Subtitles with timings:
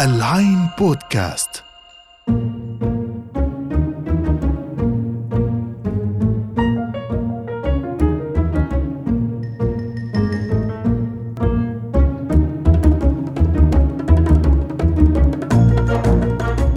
[0.00, 1.62] العين بودكاست.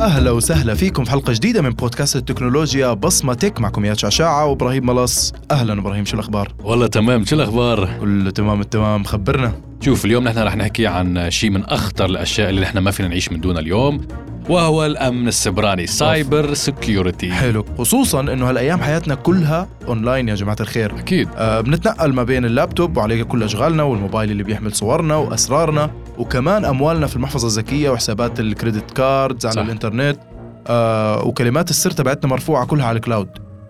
[0.01, 3.61] أهلا وسهلا فيكم في حلقة جديدة من بودكاست التكنولوجيا بصمة تك.
[3.61, 8.61] معكم يا شعشاعه وإبراهيم ملص أهلا إبراهيم شو الأخبار؟ والله تمام شو الأخبار؟ كله تمام
[8.61, 9.68] التمام خبرنا.
[9.81, 13.31] شوف اليوم نحن رح نحكي عن شيء من أخطر الأشياء اللي نحن ما فينا نعيش
[13.31, 14.01] من دونها اليوم
[14.49, 17.65] وهو الأمن السبراني cyber security حلو.
[17.77, 20.99] خصوصا إنه هالأيام حياتنا كلها أونلاين يا جماعة الخير.
[20.99, 21.29] أكيد.
[21.37, 27.07] آه بنتنقل ما بين اللابتوب وعليه كل أشغالنا والموبايل اللي بيحمل صورنا وأسرارنا وكمان أموالنا
[27.07, 29.61] في المحفظة الذكية وحسابات ال credit cards على صح.
[29.61, 30.17] الإنترنت
[30.67, 33.29] آه وكلمات السر تبعتنا مرفوعة كلها على ال cloud.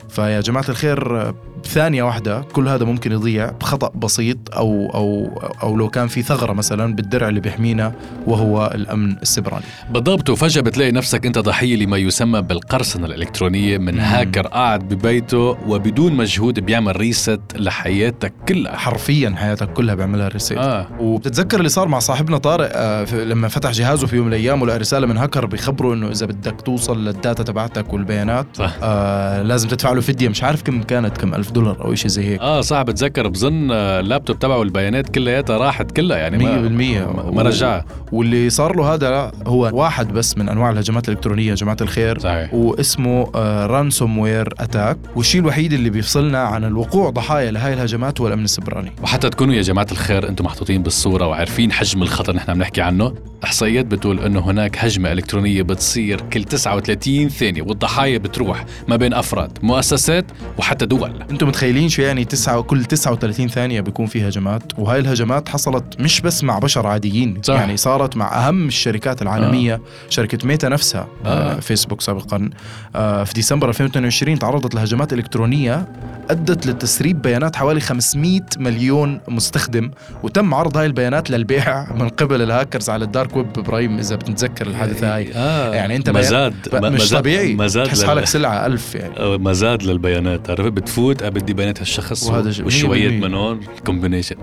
[0.09, 5.77] فيا جماعة الخير آه، بثانية واحدة كل هذا ممكن يضيع بخطأ بسيط أو أو أو
[5.77, 7.93] لو كان في ثغرة مثلا بالدرع اللي بيحمينا
[8.27, 9.65] وهو الأمن السبراني.
[9.91, 13.99] بالضبط وفجأة بتلاقي نفسك أنت ضحية لما يسمى بالقرصنة الإلكترونية من مم.
[13.99, 18.77] هاكر قاعد ببيته وبدون مجهود بيعمل reset لحياتك كلها.
[18.77, 20.87] حرفيا حياتك كلها بيعملها reset آه.
[20.99, 24.77] وبتتذكر اللي صار مع صاحبنا طارق آه، لما فتح جهازه في يوم من الأيام ولقى
[24.77, 28.75] رسالة من هاكر بيخبره إنه إذا بدك توصل لل data تبعتك والبيانات صح.
[28.83, 32.23] آه لازم تدفع له فدية مش عارف كم كانت كم ألف دولار أو شيء زي
[32.25, 32.39] هيك.
[32.41, 37.31] آه صح بتذكر بظن آه، اللابتوب تبعه البيانات كلياتها راحت كلها يعني ما 100% ما-
[37.31, 37.85] ما رجعها.
[38.11, 42.53] واللي صار له هذا هو واحد بس من أنواع الهجمات الإلكترونية يا جماعة الخير صحيح.
[42.53, 43.23] واسمه
[43.65, 48.91] ransomware attack والشيء الوحيد اللي بيفصلنا عن الوقوع ضحايا لهاي الهجمات هو الأمن السبراني.
[49.03, 53.13] وحتى تكونوا يا جماعة الخير أنتم محطوطين بالصورة وعارفين حجم الخطر نحن بنحكي عنه.
[53.43, 59.57] إحصائيات بتقول أنه هناك هجمة إلكترونية بتصير كل 39 ثانية والضحايا بتروح ما بين أفراد
[59.63, 60.25] مؤسسات
[60.57, 61.13] وحتى دول.
[61.39, 66.21] أنتم متخيلين شو يعني تسعة كل 39 ثانية بيكون في هجمات وهاي الهجمات حصلت مش
[66.21, 67.53] بس مع بشر عاديين صح.
[67.53, 69.79] يعني صارت مع أهم الشركات العالمية آه.
[70.09, 71.27] شركة ميتا نفسها آه.
[71.27, 71.59] آه.
[71.59, 72.49] فيسبوك سابقا
[72.95, 75.87] آه في ديسمبر 2022 تعرضت لهجمات إلكترونية
[76.29, 79.91] أدت لتسريب بيانات حوالي 500 مليون مستخدم
[80.23, 84.67] وتم عرض هاي البيانات للبيع من قبل الهاكرز على ال dark web إبراهيم إذا بتتذكر
[84.67, 89.19] الحادثة هاي آه يعني أنت مزاد مش مزاد- طبيعي مزاد تحس حالك سلعة ألف يعني
[89.19, 94.35] آه، مزاد للبيانات عرفت بتفوت بدي بيانات هالشخص وهذا 100% من هون combination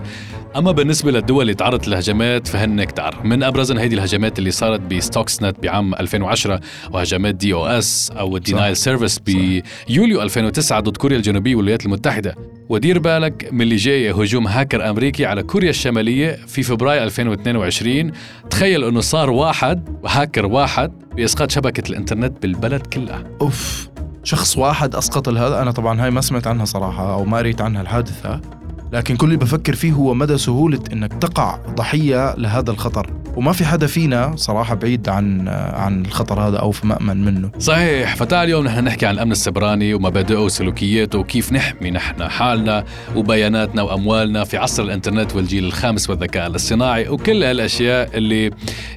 [0.56, 3.20] أما بالنسبة للدول اللي تعرضت للهجمات فهن كتار.
[3.24, 6.60] من ابرزهم هيدي الهجمات اللي صارت ب Stuxnet بعام 2010
[6.92, 12.34] وهجمات DoS أو ال denial service بيوليو 2009 ضد كوريا الجنوبية والولايات المتحدة.
[12.68, 18.12] ودير بالك من اللي جاي هجوم هاكر أمريكي على كوريا الشمالية في فبراير 2022
[18.50, 23.24] تخيل إنه صار واحد هاكر واحد بإسقاط شبكة الإنترنت بالبلد كلها.
[23.40, 23.88] أوف.
[24.26, 27.82] شخص واحد أسقط هذا أنا طبعا هاي ما سمعت عنها صراحة أو ما قريت عنها
[27.82, 28.40] الحادثة
[28.92, 33.10] لكن كل اللي بفكر فيه هو مدى سهولة إنك تقع ضحية لهذا الخطر.
[33.36, 37.50] وما في حدا فينا صراحة بعيد عن عن الخطر هذا أو في مأمن منه.
[37.58, 38.16] صحيح.
[38.16, 42.84] فتعال اليوم نحن نحكي عن الأمن السبراني ومبادئه وسلوكياته وكيف نحمي نحن حالنا
[43.16, 48.50] وبياناتنا وأموالنا في عصر الإنترنت والجيل الخامس والذكاء الاصطناعي وكل هالأشياء اللي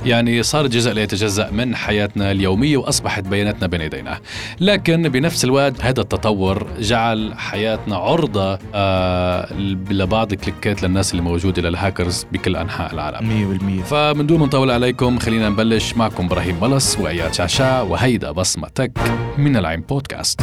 [0.05, 4.19] يعني صارت جزء لا يتجزأ من حياتنا اليومية وأصبحت بياناتنا بين ايدينا
[4.61, 9.53] لكن بنفس الوقت هذا التطور جعل حياتنا عرضة آه
[9.91, 13.49] لبعض الكليكات للناس اللي موجوده للهاكرز بكل أنحاء العالم.
[13.81, 15.19] 100% فمن دون ما نطول عليكم.
[15.19, 18.91] خلينا نبلش معكم إبراهيم ملص وإياد شعشاع وهيدا بصمه تك
[19.37, 20.41] من العين بودكاست.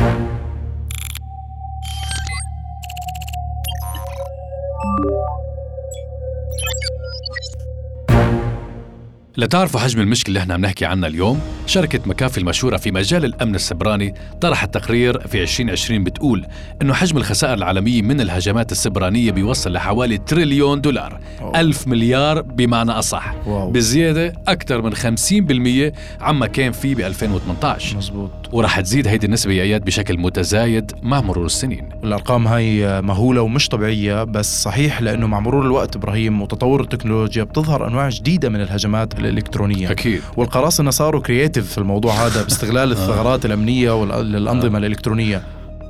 [9.39, 13.55] لتعرفوا حجم المشكلة اللي إحنا عم نحكي عنها اليوم شركة مكافي المشهورة في مجال الأمن
[13.55, 16.47] السبراني طرحت تقرير في 2020 بتقول
[16.83, 21.61] إنه حجم الخسائر العالمية من الهجمات السبرانية بيوصل لحوالي تريليون دولار أوه.
[21.61, 23.35] ألف مليار بمعنى أصح.
[23.47, 23.71] wow.
[23.71, 29.63] بزيادة أكثر من 50% عما كان فيه ب 2018 مزبوط ورح تزيد هيدي النسبة يا
[29.63, 31.89] إياد بشكل متزايد مع مرور السنين.
[32.05, 37.89] الأرقام هاي مهولة ومش طبيعية بس صحيح لأنه مع مرور الوقت إبراهيم وتطور التكنولوجيا بتظهر
[37.89, 39.91] أنواع جديدة من الهجمات الإلكترونية.
[39.91, 40.21] أكيد.
[40.37, 45.43] والقراصنة صاروا creative في الموضوع هذا باستغلال الثغرات الأمنية والأنظمة الإلكترونية.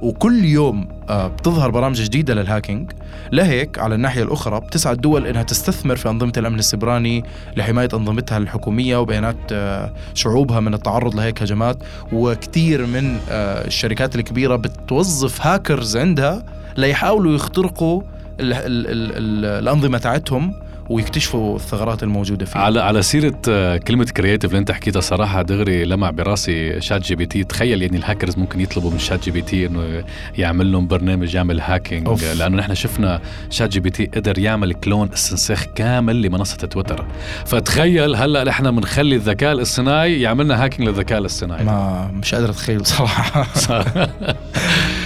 [0.02, 2.92] وكل يوم آه، بتظهر برامج جديدة لل hacking.
[3.32, 7.24] لهيك على الناحية الأخرى بتسعى الدول إنها تستثمر في أنظمة الأمن السيبراني
[7.56, 11.78] لحماية أنظمتها الحكومية وبيانات آه، شعوبها من التعرض لهيك هجمات.
[12.12, 16.42] وكثير من آه، الشركات الكبيرة بتوظف هاكرز عندها
[16.76, 18.02] ليحاولوا يخترقوا
[18.40, 20.54] ال ال ال ال الأنظمة تاعتهم.
[20.88, 25.84] ويكتشفوا الثغرات الموجودة فيه على على سيرة آه، كلمة creative اللي انت حكيتها صراحة دغري
[25.84, 27.44] لمع براسي ChatGPT.
[27.44, 30.04] تخيل يعني الهاكرز ممكن يطلبوا من ChatGPT إنه
[30.38, 32.34] يعمل لهم برنامج يعمل hacking أوف.
[32.34, 33.20] لأنه نحن شفنا
[33.50, 37.04] ChatGPT قدر يعمل clone استنساخ كامل لمنصة تويتر.
[37.46, 41.64] فتخيل هلأ نحن بنخلي الذكاء الاصطناعي يعملنا hacking للذكاء الاصطناعي.
[41.64, 43.46] ما مش قادر أتخيل صراحة.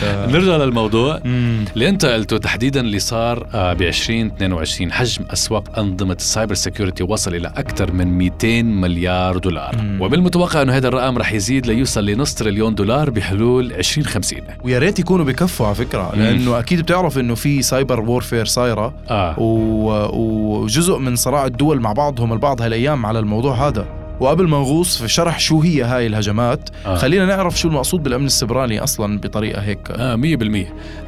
[0.05, 1.21] نرجع للموضوع.
[1.25, 7.03] اللي انت قلته تحديدا اللي صار آه، ب 2022 حجم أسواق أنظمة ال cyber security
[7.03, 9.77] وصل إلى أكثر من 200 مليار دولار.
[10.01, 15.25] وبالمتوقع إنه هذا الرقم رح يزيد ليوصل لنص تريليون دولار بحلول 2050 ويا ريت يكونوا
[15.25, 16.13] بكفوا على فكرة.
[16.17, 18.95] لأنه أكيد بتعرف إنه في cyber warfare صايرة.
[19.39, 24.00] و- وجزء من صراع الدول مع بعضهم البعض هالأيام على الموضوع هذا.
[24.21, 26.95] وقبل ما نغوص في شرح شو هي هاي الهجمات آه.
[26.97, 29.91] خلينا نعرف شو المقصود بالأمن السيبراني أصلا بطريقة هيك.
[29.91, 30.21] آه 100%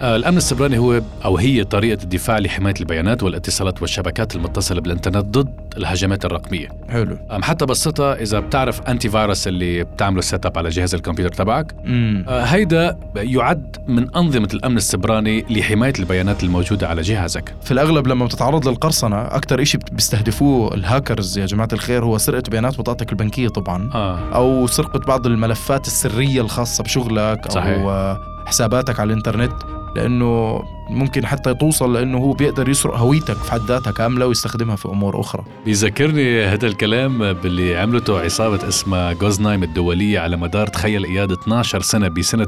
[0.02, 5.54] آه الأمن السيبراني هو أو هي طريقة الدفاع لحماية البيانات والاتصالات والشبكات المتصلة بالإنترنت ضد
[5.76, 6.68] الهجمات الرقمية.
[6.88, 7.18] حلو.
[7.30, 12.98] أم حتى بسطها إذا بتعرف antivirus اللي بتعمله setup على جهاز الكمبيوتر تبعك آه، هيدا
[13.16, 17.54] يعد من أنظمة الأمن السيبراني لحماية البيانات الموجودة على جهازك.
[17.62, 22.78] في الأغلب لما بتتعرض للقرصنة أكثر شيء بيستهدفوه الهاكرز يا جماعة الخير هو سرقة بيانات
[23.02, 24.18] بطاقتك البنكية طبعا آه.
[24.34, 27.78] أو سرقه بعض الملفات السرية الخاصة بشغلك صحيح.
[27.78, 28.16] أو
[28.46, 29.52] حساباتك على الإنترنت
[29.96, 30.62] لأنه
[30.94, 35.20] ممكن حتى توصل لأنه هو بيقدر يسرق هويتك في حد ذاتها كامله ويستخدمها في أمور
[35.20, 35.44] أخرى.
[35.64, 42.08] بيذكرني هذا الكلام باللي عملته عصابة اسمها جوزنايم الدولية على مدار تخيل إياد 12 سنة
[42.08, 42.46] بسنة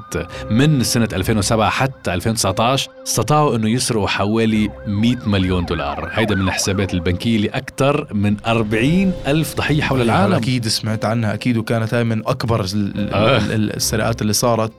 [0.50, 6.10] من سنة 2007 حتى 2019 استطاعوا أنه يسرقوا حوالي 100 مليون دولار.
[6.12, 10.32] هيدا من الحسابات البنكية لأكثر من 40 ألف ضحية حول العالم.
[10.34, 11.34] أكيد سمعت عنها.
[11.34, 12.64] أكيد وكانت هاي من أكبر آه.
[13.38, 14.72] ال- السرقات اللي صارت.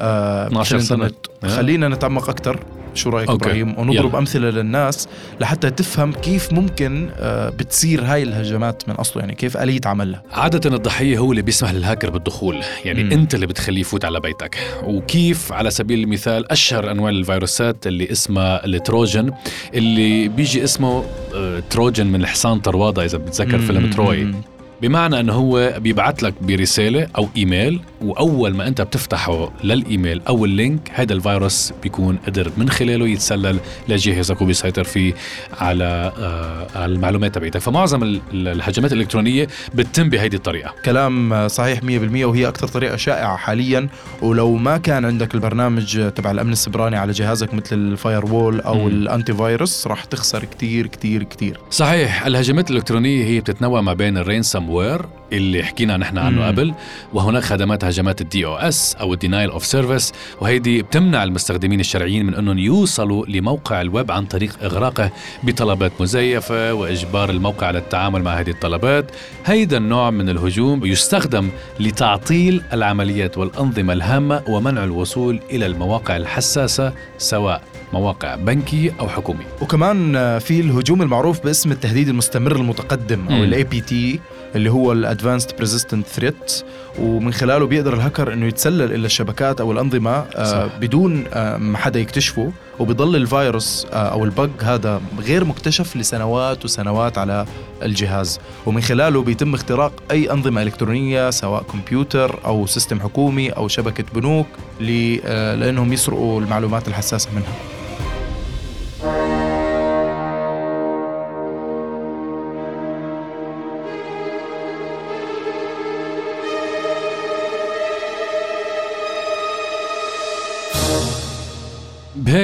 [0.00, 0.96] آه 12 في سنة.
[0.98, 1.26] الإنترنت.
[1.44, 1.48] آه.
[1.56, 2.60] خلينا نتعمق أكثر
[2.94, 3.44] شو رأيك أوكي.
[3.44, 4.18] إبراهيم ونضرب يلا.
[4.18, 5.08] أمثلة للناس
[5.40, 10.76] لحتى تفهم كيف ممكن آه بتصير هاي الهجمات من أصله يعني كيف آلية عملها عادة
[10.76, 13.04] الضحية هو اللي بيسمح للهاكر بالدخول يعني.
[13.04, 13.12] مم.
[13.12, 18.64] أنت اللي بتخليه يفوت على بيتك وكيف على سبيل المثال أشهر أنواع الفيروسات اللي اسمها
[18.66, 19.32] ال Trojan
[19.74, 21.04] اللي بيجي اسمه
[21.34, 23.90] آه، Trojan من الحصان طروادة إذا بتذكر فيلم.
[23.90, 24.34] Troy.
[24.82, 30.53] بمعنى إنه هو بيبعت لك برسالة أو إيميل وأول ما أنت بتفتحه للإيميل أو ال
[30.53, 35.12] link هذا الفيروس بيكون قدر من خلاله يتسلل لجهازك وبيسيطر فيه
[35.60, 40.74] على آه، المعلومات تبعتك فمعظم ال- الهجمات الإلكترونية بتتم بهيدي الطريقة.
[40.84, 43.88] كلام صحيح 100% وهي أكثر طريقة شائعة حاليا.
[44.22, 48.88] ولو ما كان عندك البرنامج تبع الأمن السيبراني على جهازك مثل ال firewall أو.
[48.88, 51.60] ال antivirus راح تخسر كتير كتير كتير.
[51.70, 55.02] صحيح الهجمات الإلكترونية هي بتتنوع ما بين ال ransomware
[55.32, 56.46] اللي حكينا نحن عنه مم.
[56.46, 56.74] قبل
[57.12, 62.34] وهناك خدمات هجمات ال DoS أو ال denial of service وهيدي بتمنع المستخدمين الشرعيين من
[62.34, 65.10] إنهم يوصلوا لموقع الويب عن طريق إغراقه
[65.42, 69.10] بطلبات مزيفة وإجبار الموقع على التعامل مع هذه الطلبات
[69.46, 71.48] هيدا النوع من الهجوم يستخدم
[71.80, 77.62] لتعطيل العمليات والأنظمة الهامة ومنع الوصول إلى المواقع الحساسة سواء
[77.92, 83.44] مواقع بنكية أو حكومية وكمان في الهجوم المعروف باسم التهديد المستمر المتقدم أو.
[83.44, 84.20] ال APT
[84.56, 86.64] اللي هو ال advanced persistent threat
[86.98, 90.70] ومن خلاله بيقدر الهاكر إنه يتسلل إلى الشبكات أو الأنظمة آه.
[90.80, 92.52] بدون آه ما حدا يكتشفه.
[92.78, 97.46] وبيضل الفيروس آه أو ال bug هذا غير مكتشف لسنوات وسنوات على
[97.82, 98.40] الجهاز.
[98.66, 104.46] ومن خلاله بيتم اختراق أي أنظمة إلكترونية سواء كمبيوتر أو system حكومي أو شبكة بنوك
[104.80, 107.69] لأنهم يسرقوا المعلومات الحساسة منها.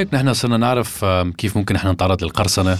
[0.07, 1.05] بهيك نحن صرنا نعرف
[1.37, 2.77] كيف ممكن نحن نتعرض للقرصنة.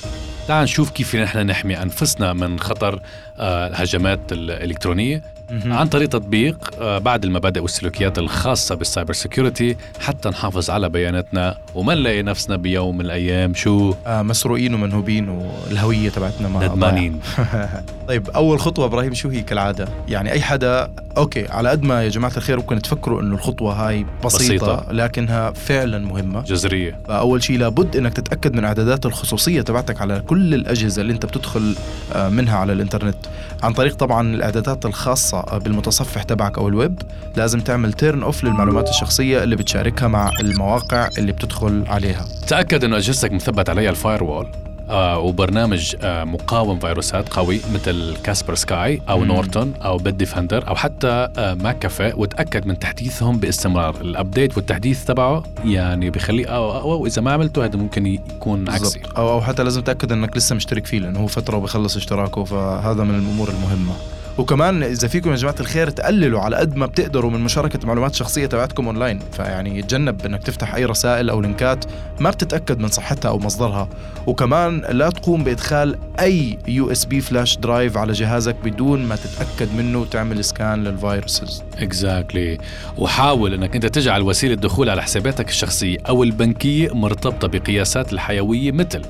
[0.48, 3.02] تعال نشوف كيف نحن نحمي أنفسنا من خطر
[3.38, 5.24] آه، الهجمات الإلكترونية.
[5.66, 11.58] عن طريق تطبيق آه، بعض المبادئ والسلوكيات الخاصة بال cyber security حتى نحافظ على بياناتنا
[11.76, 13.54] وما نلاقي نفسنا بيوم من الأيام.
[13.54, 17.20] شو؟ آه مسروقين ومنهوبين والهوية تبعتنا ما ندمانين.
[18.08, 22.10] طيب أول خطوة إبراهيم شو هي كالعادة؟ يعني أي حدا أوكي على قد ما يا
[22.10, 24.76] جماعة الخير ممكن تفكروا إنه الخطوة هاي بسيطة, بسيطة.
[24.76, 24.92] بسيطة.
[24.94, 30.54] لكنها فعلا مهمة جذرية فأول شيء لابد إنك تتأكد من إعدادات الخصوصية تبعتك على كل
[30.54, 31.76] الأجهزة اللي أنت بتدخل
[32.16, 33.18] آه، منها على الإنترنت
[33.64, 37.02] عن طريق طبعا الإعدادات الخاصة آه، بالمتصفح تبعك أو الويب
[37.36, 42.98] لازم تعمل turn off للمعلومات الشخصية اللي بتشاركها مع المواقع اللي بتدخل عليها تأكد أنه
[42.98, 44.48] أجهزتك مثبت عليها ال firewall
[44.90, 49.26] وبرنامج آه مقاوم فيروسات قوي مثل Kaspersky أو مم.
[49.26, 54.02] Norton أو Bitdefender أو حتى آه McAfee وتأكد من تحديثهم باستمرار.
[54.02, 58.70] ال update والتحديث تبعه يعني بخليه أو, أو, أو إذا ما عملته هذا ممكن يكون
[58.70, 59.00] عكسي.
[59.18, 63.04] أو أو حتى لازم تأكد إنك لسه مشترك فيه لأنه هو فترة وبخلص اشتراكه فهذا
[63.04, 63.94] من الأمور المهمة.
[64.38, 68.46] وكمان إذا فيكم يا جماعة الخير تقللوا على قد ما بتقدروا من مشاركة معلومات شخصية
[68.46, 71.86] تبعتكم اونلاين فيعني تجنب إنك تفتح أي رسائل أو link ات
[72.20, 73.90] ما بتتأكد من صحتها أو مصدرها.
[74.28, 80.44] وكمان لا تقوم بإدخال أي USB flash drive على جهازك بدون ما تتأكد منه وتعمل
[80.44, 81.64] scan لل viruses.
[81.78, 82.58] exactly
[82.98, 89.02] وحاول إنك أنت تجعل وسيلة دخول على حساباتك الشخصية أو البنكية مرتبطة بقياسات الحيوية مثل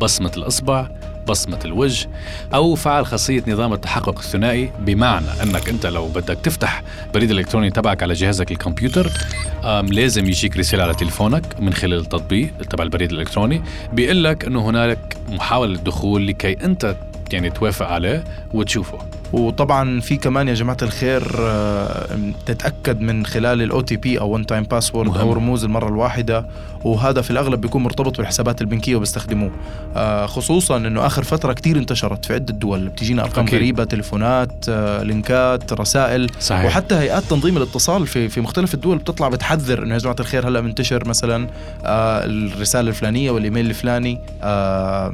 [0.00, 0.88] بصمة الإصبع
[1.28, 2.08] بصمة الوجه
[2.54, 6.82] أو فعل خاصية نظام التحقق الثنائي بمعنى أنك أنت لو بدك تفتح
[7.14, 9.10] بريد الإلكتروني تبعك على جهازك الكمبيوتر
[9.90, 13.62] لازم يجيك رسالة على تليفونك من خلال التطبيق تبع البريد الإلكتروني
[13.92, 16.96] بيقول لك أنه هنالك محاولة دخول لكي أنت
[17.32, 18.24] يعني توافق عليه
[18.54, 18.98] وتشوفه.
[19.32, 22.06] وطبعا في كمان يا جماعة الخير آه،
[22.46, 25.16] تتأكد من خلال ال OTP أو one time password.
[25.16, 26.46] أو رموز المرة الواحدة
[26.84, 29.50] وهذا في الأغلب بيكون مرتبط بالحسابات البنكية وبيستخدموه.
[29.96, 32.88] آه، خصوصا إنه آخر فترة كتير انتشرت في عدة دول.
[32.88, 33.58] بتجينا أرقام أكيد.
[33.58, 36.64] غريبة تليفونات آه، لينكات رسائل صحيح.
[36.66, 40.60] وحتى هيئات تنظيم الاتصال في في مختلف الدول بتطلع بتحذر إنه يا جماعة الخير هلا
[40.60, 41.46] منتشر مثلا
[41.84, 44.18] الرسالة الفلانية والإيميل الفلاني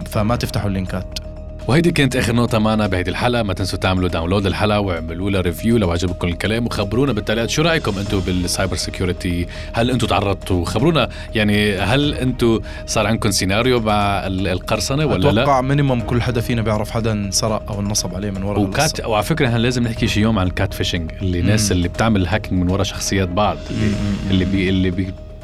[0.06, 1.27] فما تفتحوا اللينكات.
[1.68, 3.42] وهيدي كانت آخر نقطة معنا بهيدي الحلقة.
[3.42, 7.50] ما تنسوا تعملوا download للحلقة واعملوا لها review لو عجبكم الكلام وخبرونا بالتعليقات.
[7.50, 13.30] شو رأيكم أنتم بال cyber security هل أنتم تعرضتوا؟ خبرونا يعني هل أنتم صار عندكم
[13.30, 17.80] سيناريو مع ال- القرصنة ولا لا؟ أتوقع minimum كل حدا فينا بيعرف حدا سرق أو
[17.80, 21.10] انصب عليه من وراء وكات وعلى فكرة هل لازم نحكي شي يوم عن ال catfishing
[21.22, 21.76] اللي الناس مم.
[21.76, 23.94] اللي بتعمل hacking من وراء شخصيات بعض اللي
[24.30, 24.90] اللي بي اللي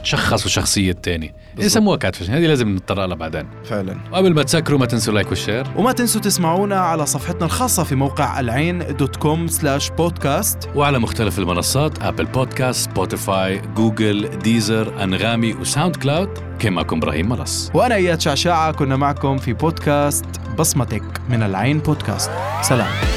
[0.04, 1.32] بيشخصوا شخصية بالضبط.
[1.58, 3.46] يسموها catfishing هذه لازم نتطرق لها بعدين.
[3.64, 3.96] فعلا.
[4.12, 7.94] وقبل ما تسكروا ما تنسوا like وال share وما تنسوا تسمعونا على صفحتنا الخاصة في
[7.94, 15.54] موقع العين dot com slash podcast وعلى مختلف المنصات Apple Podcast Spotify Google Deezer أنغامي
[15.54, 17.70] و SoundCloud كان معكم إبراهيم ملص.
[17.75, 20.26] وأنا إياد شعشاعة كنا معكم في بودكاست
[20.58, 22.30] بصمتك من العين بودكاست
[22.62, 23.13] سلام.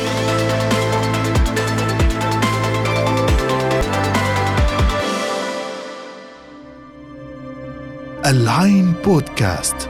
[8.27, 9.89] العين بودكاست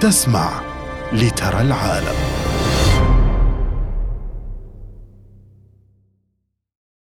[0.00, 0.60] تسمع
[1.12, 2.43] لترى العالم.